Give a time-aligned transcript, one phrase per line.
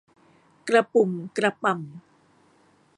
[0.67, 1.81] กระปุ่มกระป่ำ